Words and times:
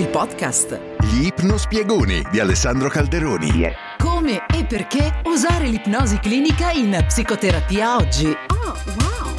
il 0.00 0.08
podcast. 0.08 0.80
Gli 1.02 1.26
ipnospiegoni 1.26 2.22
di 2.30 2.40
Alessandro 2.40 2.88
Calderoni. 2.88 3.50
Yeah. 3.50 3.74
Come 3.98 4.46
e 4.46 4.64
perché 4.64 5.20
usare 5.26 5.66
l'ipnosi 5.66 6.18
clinica 6.20 6.70
in 6.70 7.04
psicoterapia 7.06 7.96
oggi? 7.96 8.24
Oh, 8.28 8.74
wow! 8.96 9.34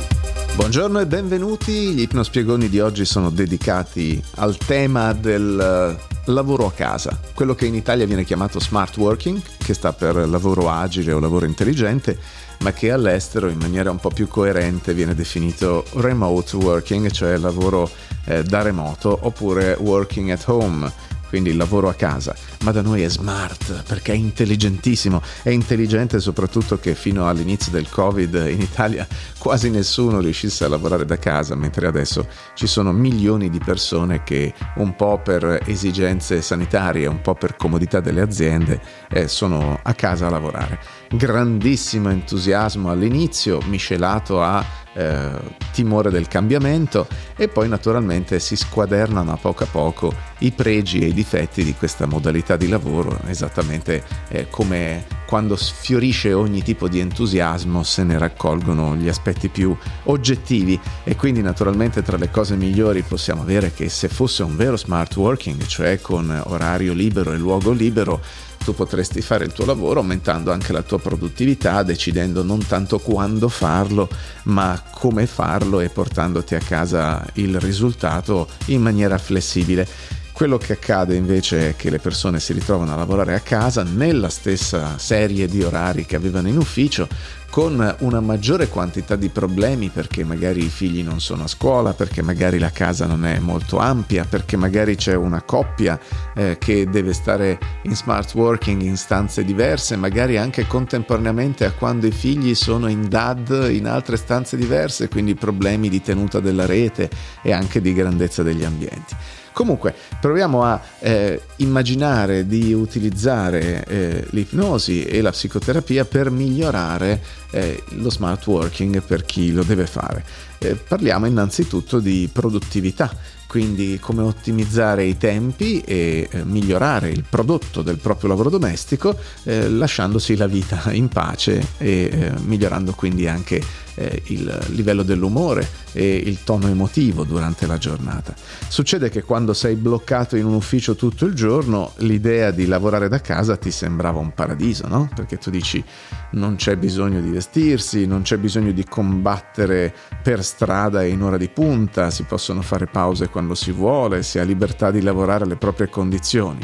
Buongiorno 0.54 1.00
e 1.00 1.08
benvenuti. 1.08 1.94
Gli 1.94 2.02
ipnospiegoni 2.02 2.70
di 2.70 2.80
oggi 2.80 3.06
sono 3.06 3.32
dedicati 3.32 4.22
al 4.36 4.56
tema 4.58 5.14
del 5.14 5.60
eh, 5.60 6.32
lavoro 6.32 6.68
a 6.68 6.72
casa, 6.72 7.20
quello 7.34 7.56
che 7.56 7.66
in 7.66 7.74
Italia 7.74 8.06
viene 8.06 8.24
chiamato 8.24 8.60
smart 8.60 8.96
working, 8.98 9.42
che 9.58 9.74
sta 9.74 9.94
per 9.94 10.16
lavoro 10.30 10.70
agile 10.70 11.12
o 11.12 11.20
lavoro 11.20 11.46
intelligente 11.48 12.20
ma 12.62 12.74
che 12.74 12.92
all'estero 12.92 13.50
in 13.50 13.58
maniera 13.58 13.90
un 13.90 13.98
po' 13.98 14.10
più 14.10 14.28
coerente 14.28 14.94
viene 14.94 15.16
definito 15.16 15.84
remote 15.94 16.56
working, 16.56 17.10
cioè 17.10 17.38
lavoro 17.38 17.90
eh, 18.26 18.44
da 18.44 18.62
remoto, 18.62 19.18
oppure 19.22 19.76
working 19.80 20.30
at 20.30 20.44
home 20.48 20.92
quindi 21.32 21.56
lavoro 21.56 21.88
a 21.88 21.94
casa, 21.94 22.36
ma 22.64 22.72
da 22.72 22.82
noi 22.82 23.04
è 23.04 23.10
smart 23.10 23.84
perché 23.88 24.12
è 24.12 24.16
intelligentissimo, 24.16 25.22
è 25.44 25.50
intelligente 25.50 26.20
soprattutto 26.20 26.78
che 26.78 26.94
fino 26.94 27.26
all'inizio 27.26 27.72
del 27.72 27.88
Covid 27.88 28.34
in 28.50 28.60
Italia 28.60 29.08
quasi 29.40 29.70
nessuno 29.70 30.20
riuscisse 30.20 30.66
a 30.66 30.68
lavorare 30.68 31.06
da 31.06 31.18
casa, 31.18 31.56
mentre 31.56 31.88
adesso 31.88 32.28
ci 32.54 32.68
sono 32.68 32.92
milioni 32.92 33.50
di 33.50 33.60
persone 33.60 34.24
che 34.24 34.54
un 34.76 34.94
po' 34.98 35.22
per 35.24 35.62
esigenze 35.66 36.42
sanitarie, 36.42 37.08
un 37.08 37.22
po' 37.22 37.36
per 37.36 37.56
comodità 37.56 38.02
delle 38.02 38.20
aziende, 38.20 38.82
eh, 39.10 39.30
sono 39.30 39.80
a 39.82 39.94
casa 39.94 40.28
a 40.28 40.32
lavorare. 40.32 40.80
Grandissimo 41.14 42.10
entusiasmo 42.10 42.90
all'inizio, 42.90 43.60
miscelato 43.66 44.42
a 44.42 44.64
eh, 44.94 45.30
timore 45.74 46.10
del 46.10 46.30
cambiamento 46.30 47.06
e 47.36 47.50
poi 47.50 47.68
naturalmente 47.68 48.40
si 48.40 48.56
squadernano 48.56 49.34
a 49.34 49.38
poco 49.38 49.64
a 49.64 49.68
poco 49.68 50.14
i 50.40 50.52
pregi 50.52 51.00
e 51.00 51.08
i 51.08 51.14
difetti 51.14 51.66
di 51.66 51.74
questa 51.74 52.06
modalità 52.06 52.56
di 52.56 52.70
lavoro, 52.70 53.20
esattamente 53.28 54.04
eh, 54.30 54.48
come 54.50 55.06
quando 55.28 55.56
sfiorisce 55.56 56.34
ogni 56.34 56.62
tipo 56.62 56.88
di 56.88 57.00
entusiasmo 57.00 57.84
se 57.84 58.04
ne 58.04 58.18
raccolgono 58.18 58.96
gli 58.96 59.08
aspetti 59.08 59.50
più 59.50 59.76
oggettivi. 60.04 60.80
E 61.04 61.16
quindi 61.16 61.42
naturalmente 61.42 62.02
tra 62.02 62.18
le 62.18 62.30
cose 62.30 62.56
migliori 62.56 63.02
possiamo 63.02 63.42
avere 63.42 63.74
che 63.74 63.90
se 63.90 64.08
fosse 64.08 64.44
un 64.44 64.56
vero 64.56 64.78
smart 64.78 65.16
working, 65.16 65.66
cioè 65.66 66.00
con 66.02 66.42
orario 66.48 66.94
libero 66.94 67.32
e 67.32 67.38
luogo 67.38 67.72
libero, 67.72 68.22
tu 68.64 68.74
potresti 68.74 69.22
fare 69.22 69.46
il 69.46 69.54
tuo 69.54 69.66
lavoro 69.66 70.00
aumentando 70.00 70.52
anche 70.52 70.72
la 70.72 70.82
tua 70.82 71.00
produttività, 71.00 71.84
decidendo 71.84 72.44
non 72.44 72.66
tanto 72.66 73.00
quando 73.00 73.50
farlo, 73.50 74.08
ma 74.44 74.82
come 74.92 75.26
farlo 75.26 75.80
e 75.80 75.90
portandoti 75.90 76.56
a 76.56 76.60
casa 76.60 77.26
il 77.34 77.60
risultato 77.60 78.48
in 78.66 78.82
maniera 78.82 79.18
flessibile. 79.18 80.20
Quello 80.34 80.58
che 80.58 80.74
accade 80.74 81.16
invece 81.16 81.70
è 81.70 81.76
che 81.76 81.90
le 81.90 82.00
persone 82.00 82.40
si 82.40 82.54
ritrovano 82.54 82.94
a 82.94 82.96
lavorare 82.96 83.36
a 83.36 83.40
casa 83.42 83.84
nella 83.84 84.30
stessa 84.30 84.98
serie 84.98 85.48
di 85.48 85.62
orari 85.62 86.06
che 86.06 86.16
avevano 86.16 86.48
in 86.48 86.58
ufficio, 86.58 87.08
con 87.52 87.96
una 88.00 88.22
maggiore 88.22 88.70
quantità 88.70 89.18
di 89.18 89.28
problemi 89.28 89.90
perché 89.90 90.24
magari 90.24 90.64
i 90.64 90.70
figli 90.70 91.04
non 91.04 91.20
sono 91.20 91.44
a 91.44 91.48
scuola, 91.48 91.94
perché 91.94 92.22
magari 92.24 92.58
la 92.58 92.72
casa 92.72 93.06
non 93.06 93.26
è 93.26 93.40
molto 93.40 93.78
ampia, 93.78 94.24
perché 94.24 94.56
magari 94.56 94.96
c'è 94.96 95.14
una 95.16 95.42
coppia 95.44 96.00
eh, 96.34 96.58
che 96.58 96.88
deve 96.90 97.12
stare 97.12 97.60
in 97.84 97.96
smart 97.96 98.34
working 98.34 98.82
in 98.82 98.96
stanze 98.96 99.44
diverse, 99.44 99.98
magari 99.98 100.38
anche 100.38 100.66
contemporaneamente 100.66 101.66
a 101.66 101.74
quando 101.74 102.08
i 102.08 102.12
figli 102.12 102.56
sono 102.56 102.88
in 102.88 103.10
DAD 103.10 103.70
in 103.70 103.86
altre 103.86 104.16
stanze 104.16 104.56
diverse, 104.56 105.10
quindi 105.10 105.36
problemi 105.36 105.90
di 105.90 106.02
tenuta 106.02 106.40
della 106.40 106.66
rete 106.66 107.10
e 107.44 107.52
anche 107.52 107.82
di 107.82 107.94
grandezza 107.94 108.44
degli 108.44 108.64
ambienti. 108.64 109.14
Comunque, 109.54 109.94
proviamo 110.20 110.64
a 110.64 110.82
eh, 111.00 111.42
immaginare 111.58 112.48
di 112.48 112.74
utilizzare 112.74 113.84
eh, 113.86 114.26
l'ipnosi 114.30 115.04
e 115.04 115.22
la 115.22 115.32
psicoterapia 115.32 116.06
per 116.06 116.30
migliorare 116.30 117.22
eh, 117.52 117.84
lo 117.90 118.10
smart 118.10 118.46
working 118.48 119.02
per 119.02 119.26
chi 119.26 119.52
lo 119.52 119.64
deve 119.64 119.86
fare. 119.86 120.24
Eh, 120.58 120.76
parliamo 120.76 121.26
innanzitutto 121.26 122.00
di 122.00 122.30
produttività 122.32 123.14
quindi 123.52 124.00
come 124.00 124.22
ottimizzare 124.22 125.04
i 125.04 125.18
tempi 125.18 125.82
e 125.82 126.26
eh, 126.32 126.46
migliorare 126.46 127.10
il 127.10 127.26
prodotto 127.30 127.82
del 127.82 127.98
proprio 127.98 128.30
lavoro 128.30 128.50
domestico 128.50 129.14
eh, 129.44 129.68
lasciandosi 129.68 130.38
la 130.38 130.48
vita 130.48 130.90
in 130.94 131.10
pace 131.10 131.62
e 131.78 132.10
eh, 132.10 132.32
migliorando 132.46 132.94
quindi 132.94 133.28
anche 133.28 133.62
eh, 133.96 134.22
il 134.28 134.60
livello 134.68 135.04
dell'umore 135.04 135.68
e 135.94 136.16
il 136.16 136.44
tono 136.44 136.68
emotivo 136.68 137.24
durante 137.24 137.66
la 137.66 137.78
giornata. 137.78 138.34
Succede 138.68 139.10
che 139.10 139.24
quando 139.24 139.54
sei 139.54 139.76
bloccato 139.76 140.38
in 140.38 140.46
un 140.46 140.54
ufficio 140.54 140.96
tutto 140.96 141.26
il 141.26 141.34
giorno 141.34 141.92
l'idea 141.98 142.52
di 142.52 142.66
lavorare 142.66 143.10
da 143.10 143.20
casa 143.20 143.58
ti 143.58 143.72
sembrava 143.72 144.20
un 144.20 144.34
paradiso, 144.34 144.88
no? 144.88 145.10
Perché 145.14 145.38
tu 145.38 145.50
dici 145.50 145.84
non 146.32 146.56
c'è 146.56 146.78
bisogno 146.78 147.20
di 147.20 147.30
vestirsi, 147.30 148.06
non 148.06 148.22
c'è 148.22 148.38
bisogno 148.38 148.72
di 148.72 148.86
combattere 148.86 149.94
per 150.24 150.44
strada 150.44 151.04
in 151.04 151.22
ora 151.22 151.38
di 151.38 151.50
punta, 151.50 152.10
si 152.10 152.24
possono 152.24 152.62
fare 152.62 152.86
pause 152.86 153.28
quando 153.28 153.41
quando 153.42 153.56
si 153.56 153.72
vuole, 153.72 154.22
si 154.22 154.38
ha 154.38 154.44
libertà 154.44 154.92
di 154.92 155.02
lavorare 155.02 155.46
alle 155.46 155.56
proprie 155.56 155.90
condizioni. 155.90 156.60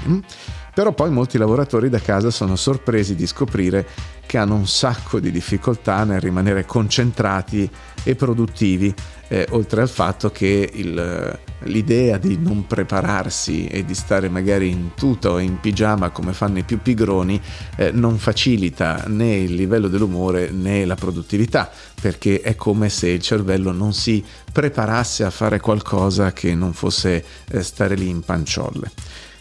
Però 0.77 0.93
poi 0.93 1.09
molti 1.09 1.39
lavoratori 1.39 1.89
da 1.89 1.97
casa 1.97 2.29
sono 2.29 2.55
sorpresi 2.55 3.15
di 3.15 3.25
scoprire 3.25 3.87
che 4.27 4.37
hanno 4.37 4.53
un 4.53 4.67
sacco 4.67 5.19
di 5.19 5.31
difficoltà 5.31 6.03
nel 6.03 6.21
rimanere 6.21 6.67
concentrati 6.67 7.67
e 8.03 8.13
produttivi, 8.13 8.93
eh, 9.27 9.47
oltre 9.49 9.81
al 9.81 9.89
fatto 9.89 10.29
che 10.29 10.69
il, 10.71 11.39
l'idea 11.61 12.19
di 12.19 12.37
non 12.37 12.67
prepararsi 12.67 13.65
e 13.65 13.85
di 13.85 13.95
stare 13.95 14.29
magari 14.29 14.69
in 14.69 14.93
tuta 14.93 15.31
o 15.31 15.39
in 15.39 15.59
pigiama 15.59 16.11
come 16.11 16.31
fanno 16.31 16.59
i 16.59 16.63
più 16.63 16.79
pigroni 16.79 17.41
eh, 17.77 17.89
non 17.89 18.19
facilita 18.19 19.05
né 19.07 19.35
il 19.35 19.55
livello 19.55 19.87
dell'umore 19.87 20.51
né 20.51 20.85
la 20.85 20.93
produttività, 20.93 21.71
perché 21.99 22.41
è 22.41 22.55
come 22.55 22.89
se 22.89 23.09
il 23.09 23.21
cervello 23.21 23.71
non 23.71 23.93
si 23.93 24.23
preparasse 24.51 25.23
a 25.23 25.31
fare 25.31 25.59
qualcosa 25.59 26.33
che 26.33 26.53
non 26.53 26.73
fosse 26.73 27.25
eh, 27.49 27.63
stare 27.63 27.95
lì 27.95 28.09
in 28.09 28.21
panciolle. 28.21 28.91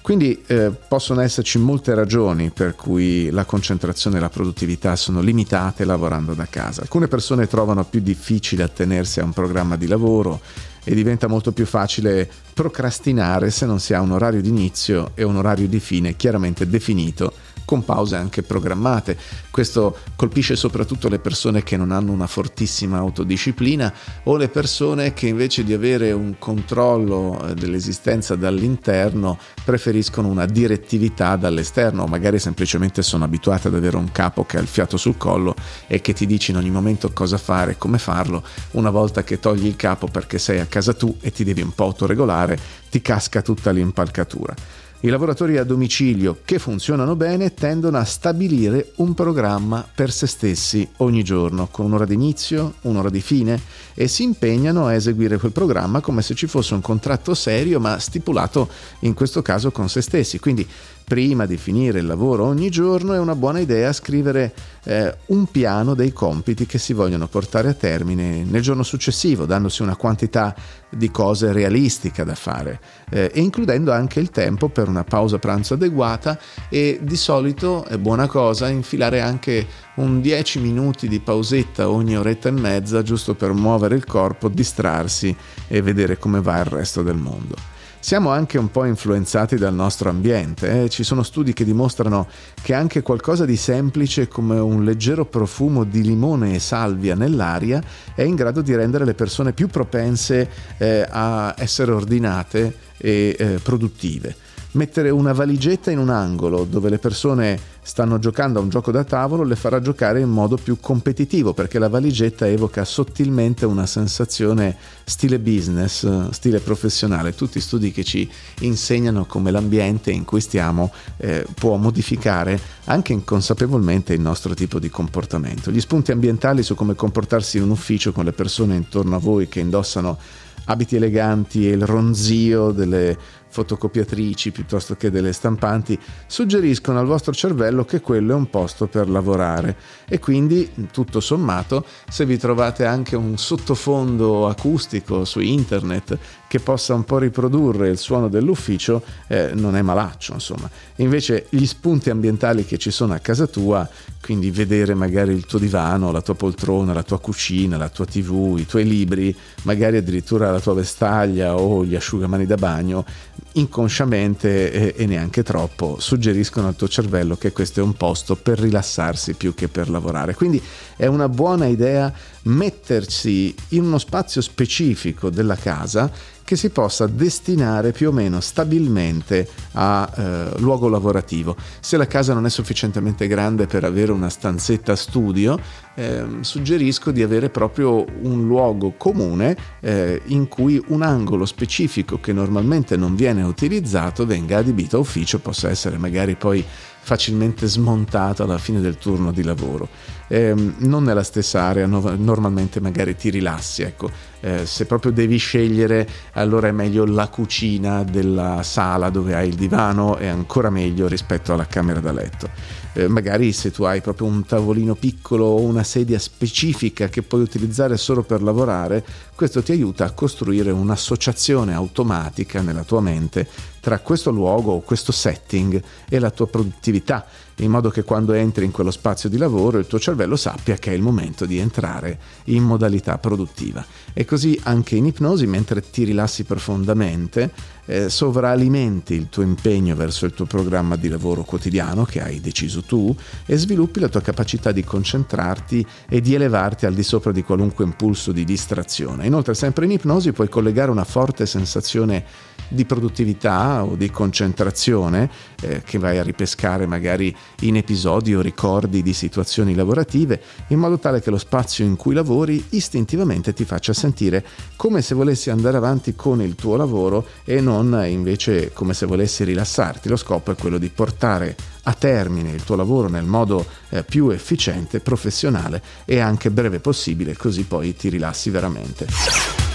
Quindi 0.07 0.41
eh, 0.47 0.71
possono 0.71 1.21
esserci 1.21 1.59
molte 1.59 1.93
ragioni 1.93 2.51
per 2.51 2.77
cui 2.77 3.29
la 3.31 3.45
concentrazione 3.45 4.19
e 4.19 4.21
la 4.21 4.29
produttività 4.29 4.95
sono 4.95 5.21
limitate 5.21 5.85
lavorando 5.85 6.33
da 6.33 6.47
casa. 6.49 6.83
Alcune 6.83 7.09
persone 7.09 7.49
trovano 7.49 7.83
più 7.83 7.99
difficile 7.99 8.63
attenersi 8.63 9.19
a 9.19 9.25
un 9.25 9.33
programma 9.33 9.75
di 9.75 9.89
lavoro 9.89 10.41
e 10.85 10.95
diventa 10.95 11.27
molto 11.27 11.51
più 11.51 11.67
facile 11.67 12.31
procrastinare 12.55 13.51
se 13.51 13.67
non 13.67 13.81
si 13.81 13.95
ha 13.95 14.01
un 14.01 14.13
orario 14.13 14.41
di 14.41 14.49
inizio 14.49 15.11
e 15.17 15.25
un 15.25 15.39
orario 15.39 15.67
di 15.67 15.81
fine 15.81 16.15
chiaramente 16.15 16.69
definito 16.69 17.33
con 17.67 17.85
pause 17.85 18.17
anche 18.17 18.43
programmate. 18.43 19.19
Questo 19.51 19.99
colpisce 20.17 20.57
soprattutto 20.57 21.11
le 21.11 21.19
persone 21.19 21.63
che 21.63 21.77
non 21.77 21.91
hanno 21.91 22.13
una 22.13 22.27
fortissima 22.27 22.97
autodisciplina 22.97 23.93
o 24.23 24.37
le 24.37 24.49
persone 24.49 25.13
che 25.13 25.27
invece 25.27 25.65
di 25.65 25.75
avere 25.75 26.13
un 26.13 26.37
controllo 26.39 27.47
eh, 27.47 27.55
dell'esistenza 27.55 28.37
dall'interno 28.37 29.39
preferiscono 29.65 30.29
una 30.29 30.47
direttività 30.47 31.37
dall'esterno 31.37 32.05
o 32.05 32.07
magari 32.07 32.39
semplicemente 32.39 33.03
sono 33.03 33.25
abituate 33.25 33.69
ad 33.69 33.75
avere 33.75 33.97
un 33.97 34.11
capo 34.13 34.47
che 34.47 34.57
ha 34.57 34.61
il 34.61 34.69
fiato 34.69 34.97
sul 34.97 35.17
collo 35.19 35.55
e 35.87 36.01
che 36.01 36.15
ti 36.15 36.25
dice 36.25 36.53
in 36.53 36.59
ogni 36.59 36.71
momento 36.71 37.13
cosa 37.13 37.37
fare 37.37 37.77
come 37.77 37.99
farlo. 37.99 38.43
Una 38.73 38.91
volta 38.91 39.25
che 39.25 39.41
togli 39.41 39.67
il 39.67 39.77
capo 39.77 40.07
perché 40.07 40.39
sei 40.39 40.61
a 40.61 40.67
casa 40.67 40.95
tu 40.95 41.17
e 41.21 41.33
ti 41.33 41.43
devi 41.43 41.63
un 41.63 41.75
po' 41.75 41.85
autoregolare, 41.85 42.59
ti 42.89 43.03
casca 43.03 43.43
tutta 43.43 43.73
l'impalcatura. 43.73 44.55
I 45.01 45.09
lavoratori 45.11 45.59
a 45.59 45.65
domicilio 45.65 46.39
che 46.43 46.59
funzionano 46.59 47.17
bene 47.17 47.53
tendono 47.53 47.99
a 47.99 48.05
stabilire 48.05 48.93
un 48.97 49.13
programma 49.13 49.87
per 49.95 50.11
se 50.11 50.27
stessi 50.27 50.89
ogni 50.97 51.23
giorno, 51.23 51.69
con 51.71 51.85
un'ora 51.85 52.07
di 52.07 52.15
inizio, 52.15 52.77
un'ora 52.83 53.11
di 53.11 53.21
fine, 53.21 53.61
e 53.93 54.09
si 54.09 54.23
impegnano 54.23 54.87
a 54.87 54.95
eseguire 54.95 55.37
quel 55.37 55.53
programma 55.53 56.01
come 56.01 56.23
se 56.23 56.35
ci 56.35 56.47
fosse 56.47 56.73
un 56.73 56.81
contratto 56.81 57.35
serio, 57.35 57.79
ma 57.79 57.99
stipulato 57.99 58.71
in 59.01 59.13
questo 59.13 59.43
caso 59.43 59.71
con 59.71 59.91
se 59.91 60.01
stessi. 60.01 60.39
Quindi 60.39 60.67
prima 61.07 61.47
di 61.47 61.57
finire 61.57 62.01
il 62.01 62.07
lavoro 62.07 62.47
ogni 62.47 62.69
giorno 62.69 63.13
è 63.13 63.19
una 63.21 63.37
buona 63.37 63.61
idea 63.61 63.93
scrivere 63.93 64.53
eh, 64.83 65.15
un 65.27 65.47
piano 65.47 65.95
dei 65.95 66.13
compiti 66.13 66.67
che 66.67 66.79
si 66.79 66.95
vogliono 66.95 67.29
portare 67.29 67.69
a 67.69 67.75
termine 67.75 68.43
nel 68.43 68.61
giorno 68.61 68.83
successivo, 68.83 69.47
dandosi 69.47 69.83
una 69.83 69.95
quantità 69.95 70.53
di 70.89 71.09
cose 71.13 71.53
realistica 71.53 72.25
da 72.25 72.35
fare 72.35 72.81
eh, 73.11 73.31
e 73.33 73.41
includendo 73.41 73.93
anche 73.93 74.19
il 74.19 74.31
tempo 74.31 74.69
per 74.69 74.89
una 74.89 75.05
pausa 75.05 75.39
pranzo 75.39 75.75
adeguata 75.75 76.41
e 76.69 76.99
di 77.01 77.17
solito 77.17 77.85
è 77.85 77.99
buona 77.99 78.27
cosa 78.27 78.69
infilare 78.69 79.21
anche 79.21 79.65
un 79.97 80.21
10 80.21 80.59
minuti 80.59 81.07
di 81.07 81.21
pausetta 81.21 81.89
ogni 81.89 82.17
oretta 82.17 82.49
e 82.49 82.53
mezza 82.53 83.05
giusto 83.05 83.37
per 83.37 83.53
muovere 83.53 83.95
il 83.95 84.05
corpo, 84.05 84.49
distrarsi 84.49 85.35
e 85.69 85.83
vedere 85.83 86.19
come 86.19 86.41
va 86.41 86.59
il 86.59 86.65
resto 86.65 87.05
del 87.05 87.17
mondo. 87.17 87.75
Siamo 88.07 88.31
anche 88.31 88.57
un 88.57 88.71
po' 88.71 88.85
influenzati 88.85 89.57
dal 89.57 89.75
nostro 89.75 90.11
ambiente, 90.11 90.85
eh? 90.85 90.89
ci 90.89 91.03
sono 91.03 91.25
studi 91.25 91.53
che 91.53 91.65
dimostrano 91.65 92.29
che 92.63 92.73
anche 92.73 93.03
qualcosa 93.03 93.45
di 93.45 93.57
semplice 93.57 94.29
come 94.29 94.61
un 94.61 94.85
leggero 94.85 95.25
profumo 95.25 95.83
di 95.83 96.03
limone 96.03 96.55
e 96.55 96.61
salvia 96.61 97.17
nell'aria 97.17 97.83
è 98.15 98.23
in 98.23 98.37
grado 98.37 98.63
di 98.63 98.77
rendere 98.77 99.05
le 99.05 99.15
persone 99.15 99.53
più 99.53 99.67
propense 99.67 100.49
eh, 100.79 101.05
a 101.11 101.53
essere 101.59 101.91
ordinate 101.91 102.77
e 102.97 103.35
eh, 103.37 103.59
produttive. 103.61 104.46
Mettere 104.73 105.11
una 105.11 105.33
valigetta 105.33 105.91
in 105.91 105.99
un 105.99 106.11
angolo 106.11 106.65
dove 106.65 106.91
le 106.91 106.99
persone 106.99 107.59
stanno 107.83 108.19
giocando 108.19 108.59
a 108.59 108.63
un 108.63 108.69
gioco 108.69 108.91
da 108.91 109.05
tavolo 109.05 109.45
le 109.45 109.55
farà 109.55 109.81
giocare 109.81 110.21
in 110.21 110.29
modo 110.29 110.57
più 110.57 110.79
competitivo 110.81 111.55
perché 111.55 111.79
la 111.79 111.89
valigetta 111.89 112.47
evoca 112.47 112.85
sottilmente 112.85 113.65
una 113.65 113.87
sensazione 113.87 114.77
stile 115.05 115.39
business, 115.39 116.29
stile 116.31 116.59
professionale. 116.59 117.35
Tutti 117.35 117.61
studi 117.61 117.93
che 117.93 118.05
ci 118.05 118.29
insegnano 118.61 119.25
come 119.25 119.51
l'ambiente 119.51 120.11
in 120.11 120.25
cui 120.25 120.41
stiamo 120.41 120.93
eh, 121.19 121.47
può 121.55 121.77
modificare 121.77 122.61
anche 122.85 123.13
inconsapevolmente 123.13 124.13
il 124.13 124.21
nostro 124.21 124.53
tipo 124.53 124.79
di 124.79 124.91
comportamento. 124.91 125.71
Gli 125.71 125.81
spunti 125.81 126.11
ambientali 126.11 126.63
su 126.63 126.75
come 126.75 126.95
comportarsi 126.95 127.57
in 127.57 127.63
un 127.63 127.71
ufficio 127.71 128.13
con 128.13 128.25
le 128.25 128.33
persone 128.33 128.77
intorno 128.77 129.17
a 129.17 129.21
voi 129.21 129.49
che 129.49 129.61
indossano 129.61 130.19
abiti 130.67 130.97
eleganti 130.97 131.69
e 131.69 131.73
il 131.73 131.87
ronzio 131.87 132.73
delle 132.73 133.17
fotocopiatrici 133.49 134.51
piuttosto 134.51 134.97
che 134.97 135.11
delle 135.11 135.33
stampanti 135.33 135.99
suggeriscono 136.27 136.99
al 136.99 137.07
vostro 137.07 137.33
cervello 137.33 137.85
che 137.85 138.01
quello 138.01 138.33
è 138.33 138.37
un 138.37 138.51
posto 138.51 138.87
per 138.87 139.09
lavorare. 139.09 139.77
E 140.09 140.19
quindi 140.19 140.71
tutto 140.91 141.21
sommato 141.21 141.85
se 142.09 142.25
vi 142.25 142.37
trovate 142.37 142.85
anche 142.85 143.17
un 143.17 143.37
sottofondo 143.39 144.49
acustico 144.49 145.25
su 145.25 145.41
internet 145.41 146.19
che 146.49 146.61
possa 146.61 146.95
un 146.95 147.05
po' 147.05 147.19
riprodurre 147.19 147.89
il 147.89 147.99
suono 147.99 148.29
dell'ufficio 148.29 149.03
eh, 149.27 149.51
non 149.55 149.77
è 149.77 149.83
malaccio 149.83 150.35
insomma. 150.35 150.71
Invece 150.97 151.47
gli 151.49 151.67
spunti 151.67 152.11
ambientali 152.11 152.65
che 152.65 152.79
ci 152.79 152.91
sono 152.91 153.15
a 153.15 153.19
casa 153.19 153.47
tua 153.47 153.89
quindi 154.21 154.51
vedere 154.51 154.95
magari 154.95 155.33
il 155.33 155.47
tuo 155.47 155.59
divano 155.59 156.11
la 156.11 156.21
tua 156.21 156.35
poltrona 156.35 156.93
la 156.93 157.03
tua 157.05 157.21
cucina 157.21 157.77
la 157.77 157.89
tua 157.89 158.07
tv 158.07 158.57
i 158.59 158.67
tuoi 158.67 158.85
libri 158.85 159.35
magari 159.63 159.99
addirittura 159.99 160.51
la 160.51 160.59
tua 160.59 160.75
vestaglia 160.75 161.55
o 161.55 161.85
gli 161.85 161.95
asciugamani 161.95 162.45
da 162.45 162.57
bagno 162.57 163.05
inconsciamente 163.53 164.71
e, 164.71 164.95
e, 164.97 165.07
neanche 165.07 165.43
troppo 165.43 165.97
suggeriscono 165.99 166.69
al 166.69 166.77
tuo 166.77 166.89
cervello 166.89 167.37
che 167.37 167.53
questo 167.53 167.81
è 167.81 167.83
un 167.83 167.95
posto 167.95 168.37
per 168.37 168.59
rilassarsi 168.59 169.35
più 169.35 169.55
che 169.55 169.69
per 169.69 169.89
lavorare. 169.89 170.35
Quindi 170.35 170.63
è 170.97 171.07
una 171.07 171.29
buona 171.29 171.67
idea 171.67 172.13
mettersi 172.43 173.55
in 173.71 173.85
uno 173.85 173.99
spazio 173.99 174.41
specifico 174.41 175.31
della 175.31 175.57
casa 175.57 176.11
che 176.47 176.55
si 176.55 176.71
possa 176.71 177.09
destinare 177.09 177.91
più 177.91 178.11
o 178.11 178.13
meno 178.13 178.39
stabilmente 178.39 179.49
a 179.73 180.09
eh, 180.15 180.61
luogo 180.61 180.89
lavorativo. 180.89 181.57
Se 181.81 181.97
la 181.97 182.07
casa 182.07 182.35
non 182.35 182.47
è 182.47 182.51
sufficientemente 182.51 183.27
grande 183.27 183.67
per 183.67 183.83
avere 183.83 184.13
una 184.13 184.29
stanzetta 184.29 184.95
studio, 184.95 185.59
eh, 185.97 186.25
suggerisco 186.43 187.11
di 187.11 187.25
avere 187.25 187.51
proprio 187.51 188.05
un 188.23 188.47
luogo 188.47 188.95
comune 188.97 189.57
eh, 189.81 190.23
in 190.27 190.47
cui 190.47 190.81
un 190.87 191.03
angolo 191.03 191.47
specifico 191.47 192.21
che 192.21 192.33
normalmente 192.33 192.97
non 192.97 193.17
viene 193.17 193.43
utilizzato 193.43 194.25
venga 194.25 194.59
adibito 194.59 194.99
a 194.99 195.01
ufficio, 195.01 195.41
possa 195.41 195.69
essere 195.69 195.99
magari 195.99 196.37
poi 196.37 196.65
facilmente 197.07 197.69
smontato 197.69 198.43
alla 198.43 198.59
fine 198.59 198.81
del 198.81 198.99
turno 198.99 199.31
di 199.31 199.45
lavoro. 199.45 199.89
Eh, 200.27 200.53
non 200.79 201.05
nella 201.05 201.23
stessa 201.23 201.63
area, 201.63 201.87
no, 201.87 202.01
normalmente 202.17 202.81
magari 202.81 203.15
ti 203.15 203.31
rilassi, 203.31 203.83
ecco. 203.83 204.11
eh, 204.41 204.67
se 204.67 204.87
proprio 204.87 205.13
devi 205.13 205.37
scegliere 205.37 206.09
allora 206.33 206.67
è 206.67 206.73
meglio 206.73 207.05
la 207.05 207.29
cucina 207.29 208.03
della 208.03 208.65
sala 208.65 209.09
dove 209.11 209.37
hai 209.37 209.47
il 209.47 209.55
divano, 209.55 210.17
è 210.17 210.27
ancora 210.27 210.69
meglio 210.69 211.07
rispetto 211.07 211.53
alla 211.53 211.67
camera 211.67 212.01
da 212.01 212.11
letto. 212.11 212.51
Eh, 212.95 213.07
magari 213.07 213.53
se 213.53 213.71
tu 213.71 213.85
hai 213.85 214.01
proprio 214.01 214.27
un 214.27 214.45
tavolino 214.45 214.97
piccolo 214.97 215.45
o 215.45 215.61
una 215.61 215.85
sedia 215.85 216.19
specifica 216.19 217.09
che 217.09 217.23
puoi 217.23 217.43
utilizzare 217.43 217.97
solo 217.97 218.25
per 218.25 218.43
lavorare, 218.43 219.05
questo 219.37 219.63
ti 219.63 219.71
aiuta 219.71 220.07
a 220.07 220.11
costruire 220.11 220.73
un'associazione 220.73 221.73
automatica 221.73 222.63
nella 222.63 222.83
tua 222.83 223.01
mente 223.01 223.47
tra 223.87 224.01
questo 224.01 224.33
luogo 224.33 224.81
questo 224.81 225.13
setting 225.13 225.81
e 226.09 226.19
la 226.19 226.31
tua 226.31 226.49
produttività 226.49 227.25
in 227.61 227.71
modo 227.71 227.89
che 227.89 228.03
quando 228.03 228.33
entri 228.33 228.65
in 228.65 228.71
quello 228.71 228.91
spazio 228.91 229.29
di 229.29 229.39
lavoro 229.39 229.79
il 229.79 229.87
tuo 229.87 229.99
cervello 229.99 230.37
sappia 230.37 230.77
che 230.77 230.91
è 230.91 230.95
il 230.95 231.03
momento 231.03 231.47
di 231.47 231.59
entrare 231.59 232.19
in 232.45 232.63
modalità 232.63 233.17
produttiva. 233.17 233.85
E 234.13 234.25
così 234.25 234.59
anche 234.65 234.97
in 234.97 235.07
ipnosi, 235.07 235.47
mentre 235.47 235.81
ti 235.89 236.05
rilassi 236.05 236.45
profondamente, 236.45 237.51
eh, 237.87 238.11
sovraalimenti 238.11 239.15
il 239.15 239.29
tuo 239.31 239.43
impegno 239.43 239.95
verso 239.95 240.27
il 240.27 240.35
tuo 240.35 240.45
programma 240.45 240.97
di 240.97 241.09
lavoro 241.09 241.45
quotidiano 241.45 242.05
che 242.05 242.21
hai 242.21 242.41
deciso 242.41 242.83
tu 242.83 243.15
e 243.47 243.57
sviluppi 243.57 244.01
la 244.01 244.09
tua 244.09 244.21
capacità 244.21 244.73
di 244.73 244.85
concentrarti 244.85 245.87
e 246.09 246.21
di 246.21 246.35
elevarti 246.35 246.85
al 246.85 246.95
di 246.95 247.03
sopra 247.03 247.33
di 247.33 247.43
qualunque 247.43 247.85
impulso 247.85 248.33
di 248.33 248.45
distrazione. 248.45 249.25
Inoltre, 249.25 249.55
sempre 249.55 249.87
in 249.87 249.93
ipnosi 249.93 250.33
puoi 250.33 250.49
collegare 250.49 250.91
una 250.91 251.05
forte 251.05 251.47
sensazione 251.47 252.25
di 252.69 252.85
produttività 252.85 253.85
o 253.85 253.97
di 253.97 254.11
concentrazione 254.11 255.31
eh, 255.63 255.83
che 255.83 255.99
vai 255.99 256.19
a 256.19 256.23
ripescare 256.23 256.87
magari 256.87 257.35
in 257.61 257.77
episodi 257.77 258.35
o 258.35 258.41
ricordi 258.41 259.03
di 259.03 259.13
situazioni 259.13 259.75
lavorative, 259.75 260.41
in 260.69 260.79
modo 260.79 260.99
tale 260.99 261.21
che 261.21 261.31
lo 261.31 261.39
spazio 261.39 261.85
in 261.85 261.97
cui 261.97 262.15
lavori 262.15 262.65
istintivamente 262.71 263.53
ti 263.53 263.65
faccia 263.65 263.93
sentire 263.93 264.45
come 264.77 265.03
se 265.03 265.15
volessi 265.15 265.51
andare 265.51 265.77
avanti 265.77 266.15
con 266.15 266.43
il 266.43 266.55
tuo 266.55 266.77
lavoro 266.77 267.27
e 267.45 267.61
non 267.61 268.05
invece 268.07 268.73
come 268.73 268.95
se 268.95 269.07
volessi 269.07 269.45
rilassarti. 269.45 270.09
Lo 270.09 270.17
scopo 270.17 270.53
è 270.53 270.57
quello 270.57 270.79
di 270.79 270.89
portare 270.89 271.57
a 271.89 271.93
termine 271.95 272.51
il 272.51 272.65
tuo 272.65 272.77
lavoro 272.77 273.09
nel 273.09 273.25
modo 273.25 273.65
eh, 273.91 274.03
più 274.03 274.31
efficiente, 274.31 275.01
professionale 275.01 275.83
e 276.05 276.19
anche 276.19 276.51
breve 276.51 276.81
possibile, 276.81 277.37
così 277.37 277.65
poi 277.65 277.95
ti 277.95 278.09
rilassi 278.09 278.51
veramente. 278.51 279.66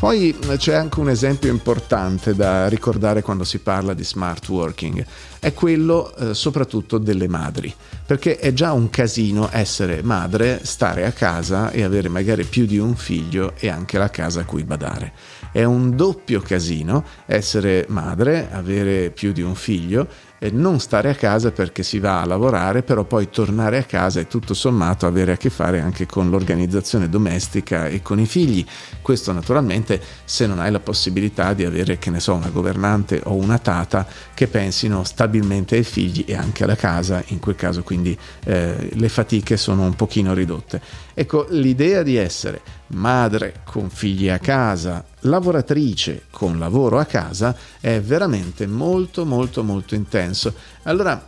Poi 0.00 0.34
eh, 0.48 0.56
c'è 0.56 0.72
anche 0.72 0.98
un 0.98 1.10
esempio 1.10 1.50
importante 1.50 2.34
da 2.34 2.68
ricordare 2.68 3.20
quando 3.20 3.44
si 3.44 3.58
parla 3.58 3.92
di 3.92 4.02
smart 4.02 4.48
working, 4.48 5.04
è 5.38 5.52
quello 5.52 6.16
eh, 6.16 6.32
soprattutto 6.32 6.96
delle 6.96 7.28
madri, 7.28 7.72
perché 8.06 8.38
è 8.38 8.54
già 8.54 8.72
un 8.72 8.88
casino 8.88 9.50
essere 9.52 10.00
madre, 10.02 10.60
stare 10.62 11.04
a 11.04 11.12
casa 11.12 11.70
e 11.70 11.82
avere 11.82 12.08
magari 12.08 12.44
più 12.44 12.64
di 12.64 12.78
un 12.78 12.96
figlio 12.96 13.52
e 13.58 13.68
anche 13.68 13.98
la 13.98 14.08
casa 14.08 14.40
a 14.40 14.44
cui 14.44 14.64
badare. 14.64 15.12
È 15.52 15.64
un 15.64 15.96
doppio 15.96 16.40
casino 16.40 17.04
essere 17.26 17.84
madre, 17.88 18.48
avere 18.52 19.10
più 19.10 19.32
di 19.32 19.42
un 19.42 19.54
figlio 19.54 20.06
e 20.42 20.50
non 20.50 20.80
stare 20.80 21.10
a 21.10 21.14
casa 21.14 21.52
perché 21.52 21.82
si 21.82 21.98
va 21.98 22.22
a 22.22 22.24
lavorare, 22.24 22.82
però 22.82 23.04
poi 23.04 23.28
tornare 23.28 23.76
a 23.76 23.82
casa 23.82 24.20
e 24.20 24.26
tutto 24.26 24.54
sommato 24.54 25.06
avere 25.06 25.32
a 25.32 25.36
che 25.36 25.50
fare 25.50 25.80
anche 25.80 26.06
con 26.06 26.30
l'organizzazione 26.30 27.10
domestica 27.10 27.88
e 27.88 28.00
con 28.00 28.18
i 28.18 28.24
figli. 28.24 28.64
Questo 29.02 29.32
naturalmente 29.32 30.00
se 30.24 30.46
non 30.46 30.58
hai 30.58 30.70
la 30.70 30.80
possibilità 30.80 31.52
di 31.52 31.66
avere, 31.66 31.98
che 31.98 32.08
ne 32.08 32.20
so, 32.20 32.32
una 32.32 32.48
governante 32.48 33.20
o 33.24 33.34
una 33.34 33.58
tata 33.58 34.06
che 34.32 34.46
pensino 34.46 35.04
stabilmente 35.04 35.76
ai 35.76 35.84
figli 35.84 36.24
e 36.26 36.34
anche 36.34 36.64
alla 36.64 36.76
casa, 36.76 37.22
in 37.26 37.38
quel 37.38 37.56
caso 37.56 37.82
quindi 37.82 38.16
eh, 38.44 38.88
le 38.92 39.08
fatiche 39.10 39.58
sono 39.58 39.82
un 39.82 39.94
pochino 39.94 40.32
ridotte. 40.32 40.80
Ecco, 41.20 41.44
l'idea 41.50 42.02
di 42.02 42.16
essere 42.16 42.62
madre 42.92 43.60
con 43.64 43.90
figli 43.90 44.30
a 44.30 44.38
casa, 44.38 45.04
lavoratrice 45.20 46.22
con 46.30 46.58
lavoro 46.58 46.98
a 46.98 47.04
casa 47.04 47.54
è 47.78 48.00
veramente 48.00 48.66
molto 48.66 49.26
molto 49.26 49.62
molto 49.62 49.94
intenso. 49.94 50.54
Allora 50.84 51.22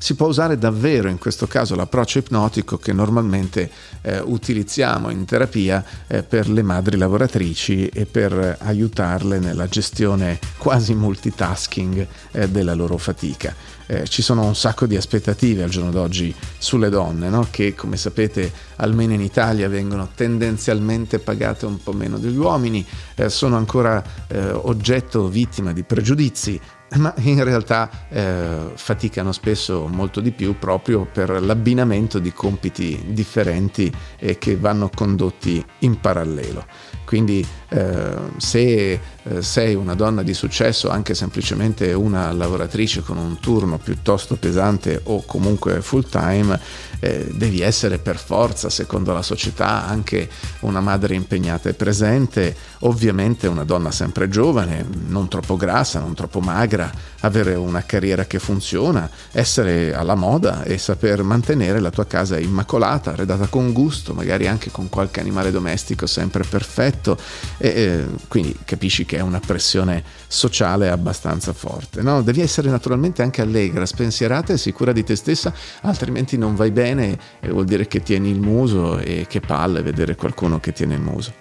si 0.00 0.14
può 0.14 0.28
usare 0.28 0.56
davvero 0.56 1.10
in 1.10 1.18
questo 1.18 1.46
caso 1.46 1.74
l'approccio 1.74 2.20
ipnotico 2.20 2.78
che 2.78 2.94
normalmente 2.94 3.70
eh, 4.00 4.18
utilizziamo 4.18 5.10
in 5.10 5.26
terapia 5.26 5.84
eh, 6.06 6.22
per 6.22 6.48
le 6.48 6.62
madri 6.62 6.96
lavoratrici 6.96 7.86
e 7.88 8.06
per 8.06 8.56
aiutarle 8.62 9.38
nella 9.38 9.68
gestione 9.68 10.38
quasi 10.56 10.94
multitasking 10.94 12.06
eh, 12.30 12.48
della 12.48 12.72
loro 12.72 12.96
fatica. 12.96 13.54
Eh, 13.84 14.08
ci 14.08 14.22
sono 14.22 14.44
un 14.44 14.56
sacco 14.56 14.86
di 14.86 14.96
aspettative 14.96 15.64
al 15.64 15.68
giorno 15.68 15.90
d'oggi 15.90 16.34
sulle 16.56 16.88
donne, 16.88 17.28
no? 17.28 17.48
che 17.50 17.74
come 17.74 17.98
sapete 17.98 18.50
almeno 18.76 19.12
in 19.12 19.20
Italia 19.20 19.68
vengono 19.68 20.08
tendenzialmente 20.14 21.18
pagate 21.18 21.66
un 21.66 21.82
po' 21.82 21.92
meno 21.92 22.16
degli 22.16 22.38
uomini, 22.38 22.86
eh, 23.16 23.28
sono 23.28 23.58
ancora 23.58 24.02
eh, 24.28 24.50
oggetto 24.50 25.28
vittima 25.28 25.74
di 25.74 25.82
pregiudizi 25.82 26.58
ma 26.96 27.14
in 27.18 27.42
realtà 27.44 27.88
eh, 28.08 28.72
faticano 28.74 29.32
spesso 29.32 29.86
molto 29.86 30.20
di 30.20 30.32
più 30.32 30.58
proprio 30.58 31.04
per 31.04 31.42
l'abbinamento 31.42 32.18
di 32.18 32.32
compiti 32.32 33.02
differenti 33.08 33.92
e 34.18 34.38
che 34.38 34.56
vanno 34.56 34.90
condotti 34.94 35.64
in 35.80 36.00
parallelo. 36.00 36.66
Quindi 37.04 37.46
eh, 37.70 38.16
se 38.38 39.00
eh, 39.22 39.42
sei 39.42 39.74
una 39.74 39.94
donna 39.94 40.22
di 40.22 40.34
successo, 40.34 40.88
anche 40.88 41.14
semplicemente 41.14 41.92
una 41.92 42.32
lavoratrice 42.32 43.02
con 43.02 43.16
un 43.16 43.38
turno 43.38 43.78
piuttosto 43.78 44.36
pesante 44.36 45.00
o 45.04 45.24
comunque 45.24 45.80
full 45.80 46.08
time, 46.08 46.58
eh, 47.00 47.28
devi 47.32 47.60
essere 47.60 47.98
per 47.98 48.16
forza, 48.16 48.70
secondo 48.70 49.12
la 49.12 49.22
società, 49.22 49.86
anche 49.86 50.28
una 50.60 50.80
madre 50.80 51.14
impegnata 51.14 51.68
e 51.68 51.74
presente, 51.74 52.56
ovviamente 52.80 53.46
una 53.46 53.64
donna 53.64 53.90
sempre 53.90 54.28
giovane, 54.28 54.84
non 55.06 55.28
troppo 55.28 55.56
grassa, 55.56 56.00
non 56.00 56.14
troppo 56.14 56.40
magra, 56.40 56.90
avere 57.20 57.54
una 57.54 57.84
carriera 57.84 58.24
che 58.24 58.38
funziona, 58.38 59.08
essere 59.32 59.94
alla 59.94 60.14
moda 60.14 60.62
e 60.64 60.78
saper 60.78 61.22
mantenere 61.22 61.80
la 61.80 61.90
tua 61.90 62.06
casa 62.06 62.38
immacolata, 62.38 63.12
arredata 63.12 63.46
con 63.46 63.72
gusto, 63.72 64.14
magari 64.14 64.46
anche 64.46 64.70
con 64.70 64.88
qualche 64.88 65.20
animale 65.20 65.50
domestico 65.50 66.06
sempre 66.06 66.44
perfetto, 66.44 67.18
E, 67.62 67.68
eh, 67.68 68.06
quindi 68.26 68.56
capisci 68.64 69.04
che 69.04 69.18
è 69.18 69.20
una 69.20 69.38
pressione 69.38 70.02
sociale 70.26 70.88
abbastanza 70.88 71.52
forte. 71.52 72.00
No? 72.00 72.22
Devi 72.22 72.40
essere 72.40 72.70
naturalmente 72.70 73.22
anche 73.22 73.42
allegra, 73.42 73.84
spensierata 73.84 74.54
e 74.54 74.58
sicura 74.58 74.92
di 74.92 75.04
te 75.04 75.14
stessa, 75.14 75.52
altrimenti 75.82 76.38
non 76.38 76.54
vai 76.54 76.70
bene 76.70 77.18
e 77.38 77.50
vuol 77.50 77.66
dire 77.66 77.86
che 77.86 78.02
tieni 78.02 78.30
il 78.30 78.40
muso 78.40 78.98
e 78.98 79.26
che 79.28 79.40
palle 79.40 79.82
vedere 79.82 80.16
qualcuno 80.16 80.58
che 80.58 80.72
tiene 80.72 80.94
il 80.94 81.00
muso 81.00 81.34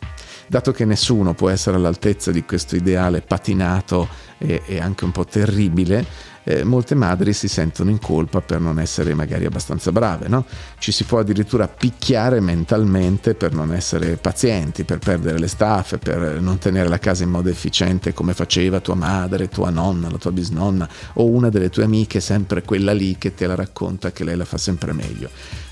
dato 0.49 0.71
che 0.71 0.83
nessuno 0.83 1.35
può 1.35 1.49
essere 1.49 1.77
all'altezza 1.77 2.31
di 2.31 2.43
questo 2.43 2.75
ideale 2.75 3.21
patinato 3.21 4.09
e, 4.39 4.63
e 4.65 4.79
anche 4.79 5.05
un 5.05 5.11
po' 5.11 5.23
terribile, 5.23 6.03
eh, 6.43 6.63
molte 6.63 6.95
madri 6.95 7.33
si 7.33 7.47
sentono 7.47 7.89
in 7.89 7.99
colpa 7.99 8.41
per 8.41 8.59
non 8.59 8.79
essere 8.79 9.13
magari 9.13 9.45
abbastanza 9.45 9.91
brave, 9.91 10.27
no? 10.27 10.45
Ci 10.77 10.91
si 10.91 11.03
può 11.03 11.19
addirittura 11.19 11.67
picchiare 11.67 12.39
mentalmente 12.39 13.35
per 13.35 13.53
non 13.53 13.73
essere 13.73 14.17
pazienti, 14.17 14.83
per 14.83 14.99
perdere 14.99 15.37
le 15.37 15.47
staffe, 15.47 15.97
per 15.97 16.39
non 16.41 16.57
tenere 16.57 16.89
la 16.89 16.99
casa 16.99 17.23
in 17.23 17.29
modo 17.29 17.49
efficiente 17.49 18.13
come 18.13 18.33
faceva 18.33 18.79
tua 18.79 18.95
madre, 18.95 19.49
tua 19.49 19.69
nonna, 19.69 20.09
la 20.09 20.17
tua 20.17 20.31
bisnonna 20.31 20.87
o 21.13 21.25
una 21.25 21.49
delle 21.49 21.69
tue 21.69 21.83
amiche, 21.83 22.19
sempre 22.19 22.63
quella 22.63 22.93
lì 22.93 23.17
che 23.17 23.33
te 23.33 23.47
la 23.47 23.55
racconta 23.55 24.11
che 24.11 24.23
lei 24.23 24.35
la 24.35 24.45
fa 24.45 24.57
sempre 24.57 24.93
meglio 24.93 25.29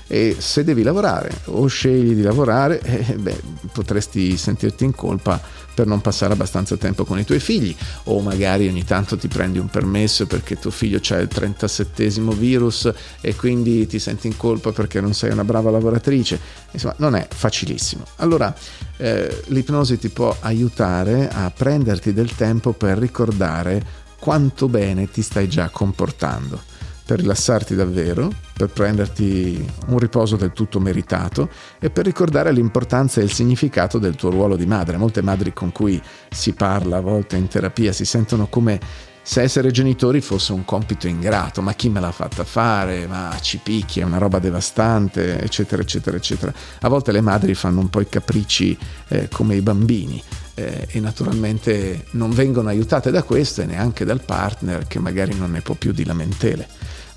e 0.08 0.36
se 0.38 0.64
devi 0.64 0.82
lavorare 0.82 1.30
o 1.44 1.66
scegli 1.66 2.14
di 2.14 2.22
lavorare, 2.22 2.80
eh, 2.82 3.14
beh, 3.14 3.40
potresti 3.72 4.36
sentirti 4.36 4.84
in 4.84 4.94
colpa 4.94 5.40
per 5.74 5.86
non 5.86 6.00
passare 6.00 6.32
abbastanza 6.32 6.76
tempo 6.76 7.04
con 7.04 7.20
i 7.20 7.24
tuoi 7.24 7.38
figli 7.38 7.76
o 8.04 8.20
magari 8.20 8.66
ogni 8.66 8.84
tanto 8.84 9.16
ti 9.16 9.28
prendi 9.28 9.60
un 9.60 9.68
permesso 9.68 10.26
perché 10.26 10.58
tuo 10.58 10.72
figlio 10.72 10.98
ha 11.10 11.16
il 11.18 11.28
37 11.28 12.08
virus 12.36 12.92
e 13.20 13.36
quindi 13.36 13.86
ti 13.86 14.00
senti 14.00 14.26
in 14.26 14.36
colpa 14.36 14.72
perché 14.72 15.00
non 15.00 15.14
sei 15.14 15.30
una 15.30 15.44
brava 15.44 15.70
lavoratrice. 15.70 16.40
Insomma, 16.72 16.94
non 16.98 17.14
è 17.14 17.28
facilissimo. 17.30 18.04
Allora, 18.16 18.52
eh, 18.96 19.42
l'ipnosi 19.48 19.98
ti 19.98 20.08
può 20.08 20.34
aiutare 20.40 21.28
a 21.30 21.52
prenderti 21.54 22.12
del 22.12 22.34
tempo 22.34 22.72
per 22.72 22.98
ricordare 22.98 24.06
quanto 24.18 24.68
bene 24.68 25.08
ti 25.08 25.22
stai 25.22 25.48
già 25.48 25.68
comportando 25.68 26.77
per 27.08 27.20
rilassarti 27.20 27.74
davvero, 27.74 28.30
per 28.52 28.68
prenderti 28.68 29.66
un 29.86 29.98
riposo 29.98 30.36
del 30.36 30.52
tutto 30.52 30.78
meritato 30.78 31.48
e 31.80 31.88
per 31.88 32.04
ricordare 32.04 32.52
l'importanza 32.52 33.22
e 33.22 33.24
il 33.24 33.32
significato 33.32 33.96
del 33.96 34.14
tuo 34.14 34.28
ruolo 34.28 34.56
di 34.56 34.66
madre. 34.66 34.98
Molte 34.98 35.22
madri 35.22 35.54
con 35.54 35.72
cui 35.72 35.98
si 36.28 36.52
parla 36.52 36.98
a 36.98 37.00
volte 37.00 37.36
in 37.36 37.48
terapia 37.48 37.92
si 37.92 38.04
sentono 38.04 38.48
come 38.48 38.78
se 39.22 39.40
essere 39.40 39.70
genitori 39.70 40.20
fosse 40.20 40.52
un 40.52 40.66
compito 40.66 41.06
ingrato, 41.06 41.62
ma 41.62 41.72
chi 41.72 41.88
me 41.88 42.00
l'ha 42.00 42.12
fatta 42.12 42.44
fare, 42.44 43.06
ma 43.06 43.34
ci 43.40 43.56
picchi, 43.56 44.00
è 44.00 44.04
una 44.04 44.18
roba 44.18 44.38
devastante, 44.38 45.40
eccetera, 45.40 45.80
eccetera, 45.80 46.14
eccetera. 46.14 46.52
A 46.80 46.88
volte 46.88 47.10
le 47.10 47.22
madri 47.22 47.54
fanno 47.54 47.80
un 47.80 47.88
po' 47.88 48.02
i 48.02 48.08
capricci 48.10 48.76
eh, 49.08 49.28
come 49.30 49.56
i 49.56 49.62
bambini 49.62 50.22
eh, 50.58 50.86
e 50.88 51.00
naturalmente 51.00 52.06
non 52.12 52.30
vengono 52.30 52.68
aiutate 52.68 53.10
da 53.10 53.22
questo 53.22 53.62
e 53.62 53.66
neanche 53.66 54.04
dal 54.04 54.22
partner 54.22 54.86
che 54.86 54.98
magari 54.98 55.34
non 55.34 55.52
ne 55.52 55.60
può 55.60 55.74
più 55.74 55.92
di 55.92 56.04
lamentele 56.04 56.66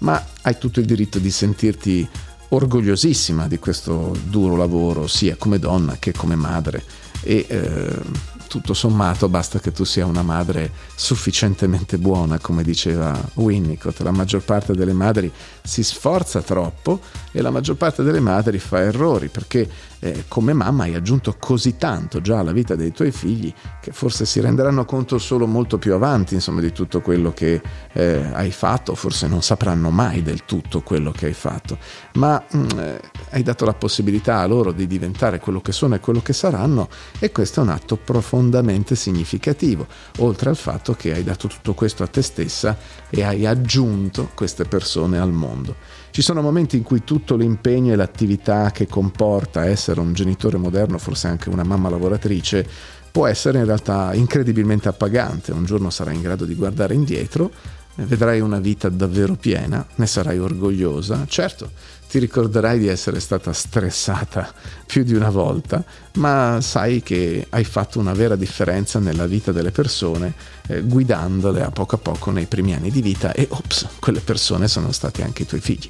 ma 0.01 0.23
hai 0.41 0.57
tutto 0.57 0.79
il 0.79 0.85
diritto 0.85 1.19
di 1.19 1.31
sentirti 1.31 2.07
orgogliosissima 2.49 3.47
di 3.47 3.59
questo 3.59 4.15
duro 4.23 4.55
lavoro, 4.55 5.07
sia 5.07 5.35
come 5.37 5.59
donna 5.59 5.97
che 5.99 6.11
come 6.11 6.35
madre. 6.35 6.83
E 7.23 7.45
eh, 7.47 7.99
tutto 8.47 8.73
sommato 8.73 9.29
basta 9.29 9.59
che 9.59 9.71
tu 9.71 9.85
sia 9.85 10.05
una 10.05 10.23
madre 10.23 10.71
sufficientemente 10.95 11.97
buona, 11.97 12.39
come 12.39 12.63
diceva 12.63 13.17
Winnicott. 13.35 14.01
La 14.01 14.11
maggior 14.11 14.43
parte 14.43 14.73
delle 14.73 14.93
madri 14.93 15.31
si 15.63 15.83
sforza 15.83 16.41
troppo 16.41 16.99
e 17.31 17.41
la 17.41 17.51
maggior 17.51 17.75
parte 17.75 18.03
delle 18.03 18.19
madri 18.19 18.59
fa 18.59 18.79
errori 18.79 19.29
perché 19.29 19.69
eh, 20.03 20.25
come 20.27 20.53
mamma 20.53 20.83
hai 20.83 20.95
aggiunto 20.95 21.35
così 21.39 21.77
tanto 21.77 22.21
già 22.21 22.39
alla 22.39 22.51
vita 22.51 22.75
dei 22.75 22.91
tuoi 22.91 23.11
figli 23.11 23.53
che 23.79 23.91
forse 23.91 24.25
si 24.25 24.41
renderanno 24.41 24.83
conto 24.83 25.19
solo 25.19 25.45
molto 25.45 25.77
più 25.77 25.93
avanti 25.93 26.33
insomma, 26.33 26.59
di 26.59 26.71
tutto 26.71 27.01
quello 27.01 27.31
che 27.31 27.61
eh, 27.93 28.29
hai 28.33 28.51
fatto, 28.51 28.95
forse 28.95 29.27
non 29.27 29.43
sapranno 29.43 29.91
mai 29.91 30.23
del 30.23 30.43
tutto 30.45 30.81
quello 30.81 31.11
che 31.11 31.27
hai 31.27 31.33
fatto, 31.33 31.77
ma 32.15 32.43
mh, 32.49 32.57
mm, 32.57 32.79
eh, 32.79 33.01
hai 33.29 33.43
dato 33.43 33.63
la 33.63 33.73
possibilità 33.73 34.39
a 34.39 34.47
loro 34.47 34.71
di 34.71 34.87
diventare 34.87 35.39
quello 35.39 35.61
che 35.61 35.71
sono 35.71 35.95
e 35.95 35.99
quello 35.99 36.21
che 36.21 36.33
saranno 36.33 36.89
e 37.19 37.31
questo 37.31 37.59
è 37.59 37.63
un 37.63 37.69
atto 37.69 37.95
profondamente 37.95 38.95
significativo, 38.95 39.85
oltre 40.17 40.49
al 40.49 40.57
fatto 40.57 40.93
che 40.93 41.13
hai 41.13 41.23
dato 41.23 41.47
tutto 41.47 41.75
questo 41.75 42.01
a 42.01 42.07
te 42.07 42.23
stessa 42.23 42.75
e 43.11 43.23
hai 43.23 43.45
aggiunto 43.45 44.29
queste 44.33 44.63
persone 44.63 45.19
al 45.19 45.31
mondo. 45.31 45.75
Ci 46.11 46.21
sono 46.21 46.41
momenti 46.41 46.77
in 46.77 46.83
cui 46.83 47.03
tutto 47.03 47.35
l'impegno 47.35 47.91
e 47.91 47.97
l'attività 47.97 48.71
che 48.71 48.87
comporta 48.87 49.65
essere 49.65 49.99
un 49.99 50.13
genitore 50.13 50.57
moderno, 50.57 50.97
forse 50.97 51.27
anche 51.27 51.49
una 51.49 51.63
mamma 51.63 51.89
lavoratrice, 51.89 52.65
può 53.11 53.27
essere 53.27 53.59
in 53.59 53.65
realtà 53.65 54.13
incredibilmente 54.13 54.87
appagante. 54.87 55.51
Un 55.51 55.65
giorno 55.65 55.89
sarai 55.89 56.15
in 56.15 56.21
grado 56.21 56.45
di 56.45 56.55
guardare 56.55 56.93
indietro, 56.93 57.51
vedrai 57.95 58.39
una 58.39 58.59
vita 58.59 58.89
davvero 58.89 59.35
piena, 59.35 59.85
ne 59.95 60.07
sarai 60.07 60.39
orgogliosa. 60.39 61.25
Certo, 61.27 61.71
ti 62.09 62.19
ricorderai 62.19 62.79
di 62.79 62.87
essere 62.87 63.19
stata 63.19 63.53
stressata 63.53 64.51
più 64.85 65.03
di 65.03 65.13
una 65.13 65.29
volta, 65.29 65.83
ma 66.15 66.59
sai 66.61 67.01
che 67.01 67.47
hai 67.49 67.63
fatto 67.63 67.99
una 67.99 68.13
vera 68.13 68.35
differenza 68.35 68.99
nella 68.99 69.27
vita 69.27 69.51
delle 69.51 69.71
persone 69.71 70.33
eh, 70.67 70.81
guidandole 70.81 71.63
a 71.63 71.71
poco 71.71 71.95
a 71.95 71.99
poco 71.99 72.31
nei 72.31 72.45
primi 72.45 72.73
anni 72.73 72.91
di 72.91 73.01
vita 73.01 73.33
e 73.33 73.47
ops, 73.49 73.87
quelle 73.99 74.19
persone 74.19 74.67
sono 74.67 74.91
stati 74.91 75.21
anche 75.21 75.43
i 75.43 75.45
tuoi 75.45 75.61
figli. 75.61 75.89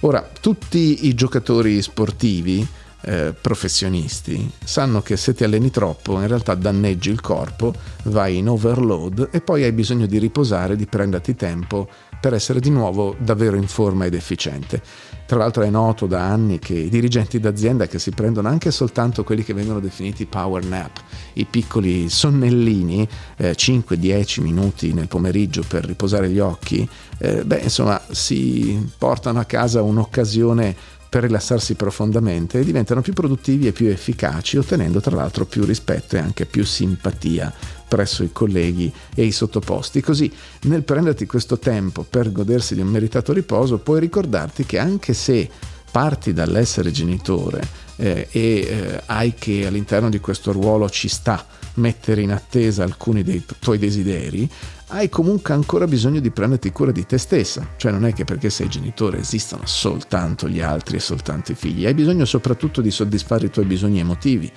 Ora, 0.00 0.28
tutti 0.40 1.06
i 1.08 1.14
giocatori 1.14 1.82
sportivi 1.82 2.64
eh, 3.02 3.34
professionisti 3.40 4.50
sanno 4.64 5.02
che 5.02 5.16
se 5.16 5.34
ti 5.34 5.44
alleni 5.44 5.70
troppo 5.70 6.20
in 6.20 6.26
realtà 6.26 6.54
danneggi 6.54 7.10
il 7.10 7.20
corpo, 7.20 7.72
vai 8.04 8.38
in 8.38 8.48
overload 8.48 9.28
e 9.30 9.40
poi 9.40 9.64
hai 9.64 9.72
bisogno 9.72 10.06
di 10.06 10.18
riposare, 10.18 10.76
di 10.76 10.86
prenderti 10.86 11.34
tempo 11.34 11.88
per 12.20 12.34
essere 12.34 12.60
di 12.60 12.70
nuovo 12.70 13.14
davvero 13.18 13.56
in 13.56 13.68
forma 13.68 14.04
ed 14.04 14.14
efficiente. 14.14 14.82
Tra 15.26 15.36
l'altro 15.36 15.62
è 15.62 15.68
noto 15.68 16.06
da 16.06 16.24
anni 16.24 16.58
che 16.58 16.72
i 16.72 16.88
dirigenti 16.88 17.38
d'azienda 17.38 17.86
che 17.86 17.98
si 17.98 18.12
prendono 18.12 18.48
anche 18.48 18.70
soltanto 18.70 19.24
quelli 19.24 19.44
che 19.44 19.52
vengono 19.52 19.78
definiti 19.78 20.24
power 20.24 20.64
nap, 20.64 21.02
i 21.34 21.44
piccoli 21.44 22.08
sonnellini, 22.08 23.06
eh, 23.36 23.54
5-10 23.54 24.40
minuti 24.40 24.92
nel 24.94 25.06
pomeriggio 25.06 25.62
per 25.68 25.84
riposare 25.84 26.30
gli 26.30 26.38
occhi, 26.38 26.88
eh, 27.18 27.44
beh 27.44 27.58
insomma 27.58 28.00
si 28.10 28.90
portano 28.96 29.38
a 29.38 29.44
casa 29.44 29.82
un'occasione 29.82 30.96
per 31.08 31.22
rilassarsi 31.22 31.74
profondamente 31.74 32.60
e 32.60 32.64
diventano 32.64 33.00
più 33.00 33.12
produttivi 33.12 33.66
e 33.66 33.72
più 33.72 33.88
efficaci, 33.88 34.58
ottenendo 34.58 35.00
tra 35.00 35.16
l'altro 35.16 35.46
più 35.46 35.64
rispetto 35.64 36.16
e 36.16 36.18
anche 36.18 36.46
più 36.46 36.64
simpatia 36.64 37.52
presso 37.88 38.22
i 38.22 38.30
colleghi 38.32 38.92
e 39.14 39.24
i 39.24 39.32
sottoposti. 39.32 40.02
Così 40.02 40.30
nel 40.62 40.82
prenderti 40.82 41.26
questo 41.26 41.58
tempo 41.58 42.04
per 42.08 42.30
godersi 42.30 42.74
di 42.74 42.82
un 42.82 42.88
meritato 42.88 43.32
riposo 43.32 43.78
puoi 43.78 44.00
ricordarti 44.00 44.66
che 44.66 44.78
anche 44.78 45.14
se 45.14 45.48
parti 45.90 46.34
dall'essere 46.34 46.90
genitore 46.90 47.66
eh, 47.96 48.28
e 48.30 48.40
eh, 48.40 49.02
hai 49.06 49.34
che 49.34 49.66
all'interno 49.66 50.10
di 50.10 50.20
questo 50.20 50.52
ruolo 50.52 50.88
ci 50.90 51.08
sta 51.08 51.46
mettere 51.74 52.20
in 52.20 52.32
attesa 52.32 52.82
alcuni 52.82 53.22
dei 53.22 53.44
tuoi 53.58 53.78
desideri, 53.78 54.48
hai 54.88 55.08
comunque 55.08 55.52
ancora 55.52 55.86
bisogno 55.86 56.20
di 56.20 56.30
prenderti 56.30 56.72
cura 56.72 56.92
di 56.92 57.04
te 57.04 57.18
stessa, 57.18 57.66
cioè 57.76 57.92
non 57.92 58.06
è 58.06 58.12
che 58.12 58.24
perché 58.24 58.48
sei 58.48 58.68
genitore 58.68 59.18
esistono 59.18 59.62
soltanto 59.66 60.48
gli 60.48 60.60
altri 60.60 60.96
e 60.96 61.00
soltanto 61.00 61.52
i 61.52 61.54
figli, 61.54 61.84
hai 61.84 61.94
bisogno 61.94 62.24
soprattutto 62.24 62.80
di 62.80 62.90
soddisfare 62.90 63.46
i 63.46 63.50
tuoi 63.50 63.66
bisogni 63.66 64.00
emotivi, 64.00 64.50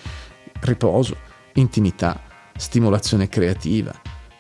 riposo, 0.62 1.18
intimità, 1.54 2.22
stimolazione 2.56 3.28
creativa. 3.28 3.92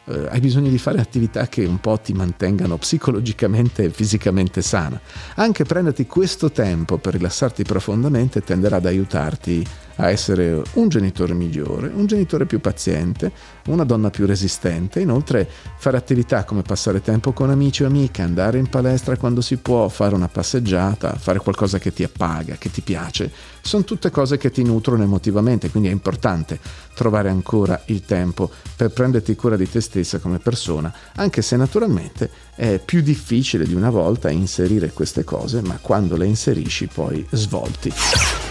Eh, 0.05 0.27
hai 0.29 0.39
bisogno 0.39 0.69
di 0.69 0.77
fare 0.77 0.99
attività 0.99 1.47
che 1.47 1.65
un 1.65 1.79
po' 1.79 1.99
ti 1.99 2.13
mantengano 2.13 2.77
psicologicamente 2.77 3.83
e 3.83 3.89
fisicamente 3.89 4.61
sana. 4.61 4.99
Anche 5.35 5.65
prenderti 5.65 6.07
questo 6.07 6.51
tempo 6.51 6.99
per 6.99 7.13
rilassarti 7.13 7.63
profondamente 7.63 8.41
tenderà 8.41 8.77
ad 8.77 8.85
aiutarti 8.85 9.65
a 9.95 10.09
essere 10.09 10.61
un 10.73 10.89
genitore 10.89 11.33
migliore, 11.33 11.91
un 11.93 12.05
genitore 12.05 12.45
più 12.45 12.59
paziente, 12.59 13.31
una 13.67 13.83
donna 13.83 14.09
più 14.09 14.25
resistente, 14.25 14.99
inoltre 14.99 15.47
fare 15.77 15.97
attività 15.97 16.43
come 16.43 16.61
passare 16.61 17.01
tempo 17.01 17.31
con 17.33 17.49
amici 17.49 17.83
o 17.83 17.87
amiche, 17.87 18.21
andare 18.21 18.57
in 18.57 18.69
palestra 18.69 19.17
quando 19.17 19.41
si 19.41 19.57
può, 19.57 19.87
fare 19.89 20.15
una 20.15 20.27
passeggiata, 20.27 21.15
fare 21.15 21.39
qualcosa 21.39 21.77
che 21.77 21.93
ti 21.93 22.03
appaga, 22.03 22.55
che 22.55 22.71
ti 22.71 22.81
piace, 22.81 23.31
sono 23.61 23.83
tutte 23.83 24.09
cose 24.09 24.37
che 24.37 24.51
ti 24.51 24.63
nutrono 24.63 25.03
emotivamente, 25.03 25.69
quindi 25.69 25.89
è 25.89 25.91
importante 25.91 26.59
trovare 26.95 27.29
ancora 27.29 27.81
il 27.85 28.03
tempo 28.05 28.49
per 28.75 28.91
prenderti 28.91 29.35
cura 29.35 29.55
di 29.55 29.69
te 29.69 29.81
stessa 29.81 30.19
come 30.19 30.39
persona, 30.39 30.93
anche 31.15 31.41
se 31.41 31.55
naturalmente 31.55 32.29
è 32.55 32.79
più 32.83 33.01
difficile 33.01 33.65
di 33.65 33.73
una 33.73 33.89
volta 33.89 34.29
inserire 34.29 34.91
queste 34.91 35.23
cose, 35.23 35.61
ma 35.61 35.77
quando 35.81 36.15
le 36.15 36.25
inserisci 36.25 36.87
poi 36.87 37.25
svolti. 37.31 38.50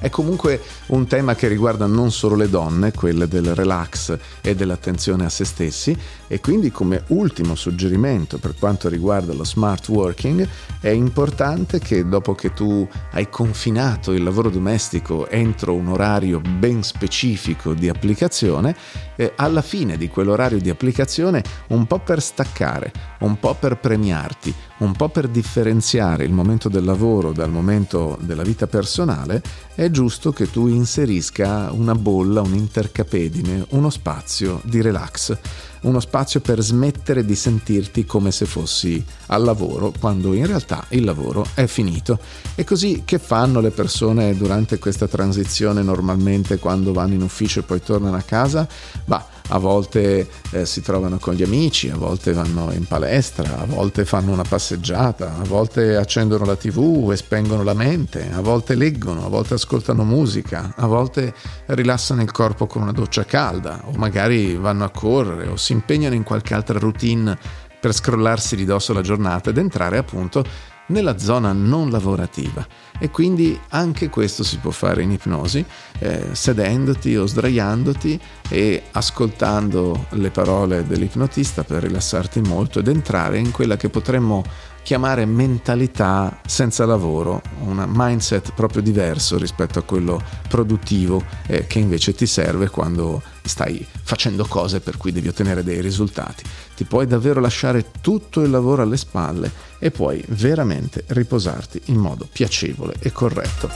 È 0.00 0.08
comunque 0.08 0.62
un 0.86 1.06
tema 1.06 1.34
che 1.34 1.46
riguarda 1.46 1.84
non 1.84 2.10
solo 2.10 2.34
le 2.34 2.48
donne, 2.48 2.90
quelle 2.90 3.28
del 3.28 3.54
relax 3.54 4.16
e 4.40 4.54
dell'attenzione 4.54 5.26
a 5.26 5.28
se 5.28 5.44
stessi 5.44 5.94
e 6.26 6.40
quindi 6.40 6.72
come 6.72 7.02
ultimo 7.08 7.54
suggerimento 7.54 8.38
per 8.38 8.54
quanto 8.58 8.88
riguarda 8.88 9.34
lo 9.34 9.44
smart 9.44 9.88
working 9.88 10.48
è 10.80 10.88
importante 10.88 11.80
che 11.80 12.08
dopo 12.08 12.34
che 12.34 12.54
tu 12.54 12.88
hai 13.12 13.28
confinato 13.28 14.12
il 14.12 14.22
lavoro 14.22 14.48
domestico 14.48 15.28
entro 15.28 15.74
un 15.74 15.88
orario 15.88 16.40
ben 16.40 16.82
specifico 16.82 17.74
di 17.74 17.90
applicazione, 17.90 18.74
eh, 19.16 19.34
alla 19.36 19.60
fine 19.60 19.98
di 19.98 20.08
quell'orario 20.08 20.60
di 20.60 20.70
applicazione 20.70 21.44
un 21.68 21.86
po' 21.86 21.98
per 21.98 22.22
staccare, 22.22 22.90
un 23.18 23.38
po' 23.38 23.54
per 23.54 23.76
premiarti, 23.76 24.54
un 24.80 24.92
po' 24.92 25.08
per 25.08 25.28
differenziare 25.28 26.24
il 26.24 26.32
momento 26.32 26.68
del 26.68 26.84
lavoro 26.84 27.32
dal 27.32 27.50
momento 27.50 28.18
della 28.20 28.42
vita 28.42 28.66
personale, 28.66 29.42
è 29.74 29.90
giusto 29.90 30.32
che 30.32 30.50
tu 30.50 30.66
inserisca 30.66 31.70
una 31.72 31.94
bolla, 31.94 32.40
un 32.40 32.54
intercapedine, 32.54 33.66
uno 33.70 33.90
spazio 33.90 34.60
di 34.64 34.80
relax 34.80 35.38
uno 35.82 36.00
spazio 36.00 36.40
per 36.40 36.60
smettere 36.60 37.24
di 37.24 37.34
sentirti 37.34 38.04
come 38.04 38.32
se 38.32 38.44
fossi 38.44 39.02
al 39.26 39.42
lavoro 39.42 39.92
quando 39.98 40.34
in 40.34 40.46
realtà 40.46 40.84
il 40.88 41.04
lavoro 41.04 41.46
è 41.54 41.66
finito. 41.66 42.18
E 42.54 42.64
così 42.64 43.02
che 43.04 43.18
fanno 43.18 43.60
le 43.60 43.70
persone 43.70 44.36
durante 44.36 44.78
questa 44.78 45.08
transizione 45.08 45.82
normalmente 45.82 46.58
quando 46.58 46.92
vanno 46.92 47.14
in 47.14 47.22
ufficio 47.22 47.60
e 47.60 47.62
poi 47.62 47.82
tornano 47.82 48.16
a 48.16 48.22
casa? 48.22 48.68
Bah, 49.04 49.26
a 49.50 49.58
volte 49.58 50.28
eh, 50.50 50.66
si 50.66 50.80
trovano 50.80 51.18
con 51.18 51.34
gli 51.34 51.42
amici, 51.42 51.88
a 51.90 51.96
volte 51.96 52.32
vanno 52.32 52.72
in 52.72 52.86
palestra, 52.86 53.58
a 53.58 53.64
volte 53.64 54.04
fanno 54.04 54.32
una 54.32 54.44
passeggiata, 54.48 55.36
a 55.38 55.44
volte 55.44 55.96
accendono 55.96 56.44
la 56.44 56.56
tv 56.56 57.10
e 57.12 57.16
spengono 57.16 57.62
la 57.62 57.74
mente, 57.74 58.30
a 58.32 58.40
volte 58.40 58.74
leggono, 58.74 59.24
a 59.24 59.28
volte 59.28 59.54
ascoltano 59.54 60.04
musica, 60.04 60.74
a 60.76 60.86
volte 60.86 61.34
rilassano 61.66 62.22
il 62.22 62.30
corpo 62.30 62.66
con 62.66 62.82
una 62.82 62.92
doccia 62.92 63.24
calda 63.24 63.82
o 63.86 63.92
magari 63.96 64.56
vanno 64.56 64.84
a 64.84 64.90
correre 64.90 65.48
o 65.48 65.56
si 65.56 65.72
impegnano 65.72 66.14
in 66.14 66.22
qualche 66.22 66.54
altra 66.54 66.78
routine 66.78 67.38
per 67.80 67.94
scrollarsi 67.94 68.56
di 68.56 68.66
dosso 68.66 68.92
la 68.92 69.00
giornata 69.00 69.50
ed 69.50 69.56
entrare 69.56 69.96
appunto 69.96 70.44
nella 70.90 71.18
zona 71.18 71.52
non 71.52 71.90
lavorativa. 71.90 72.66
E 72.98 73.10
quindi 73.10 73.58
anche 73.70 74.10
questo 74.10 74.44
si 74.44 74.58
può 74.58 74.70
fare 74.70 75.02
in 75.02 75.10
ipnosi 75.10 75.64
eh, 75.98 76.28
sedendoti 76.32 77.16
o 77.16 77.26
sdraiandoti 77.26 78.20
e 78.48 78.82
ascoltando 78.92 80.06
le 80.10 80.30
parole 80.30 80.86
dell'ipnotista 80.86 81.64
per 81.64 81.82
rilassarti 81.84 82.40
molto 82.42 82.80
ed 82.80 82.88
entrare 82.88 83.38
in 83.38 83.50
quella 83.50 83.76
che 83.76 83.88
potremmo 83.88 84.44
chiamare 84.90 85.24
mentalità 85.24 86.40
senza 86.44 86.84
lavoro, 86.84 87.40
un 87.60 87.84
mindset 87.86 88.54
proprio 88.54 88.82
diverso 88.82 89.38
rispetto 89.38 89.78
a 89.78 89.82
quello 89.82 90.20
produttivo 90.48 91.24
eh, 91.46 91.68
che 91.68 91.78
invece 91.78 92.12
ti 92.12 92.26
serve 92.26 92.70
quando 92.70 93.22
stai 93.44 93.86
facendo 94.02 94.44
cose 94.46 94.80
per 94.80 94.96
cui 94.96 95.12
devi 95.12 95.28
ottenere 95.28 95.62
dei 95.62 95.80
risultati. 95.80 96.42
Ti 96.74 96.82
puoi 96.82 97.06
davvero 97.06 97.38
lasciare 97.38 97.92
tutto 98.00 98.42
il 98.42 98.50
lavoro 98.50 98.82
alle 98.82 98.96
spalle 98.96 99.48
e 99.78 99.92
puoi 99.92 100.24
veramente 100.30 101.04
riposarti 101.06 101.82
in 101.84 101.98
modo 101.98 102.26
piacevole 102.28 102.94
e 102.98 103.12
corretto. 103.12 103.70